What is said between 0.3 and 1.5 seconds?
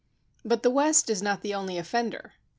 But the West is not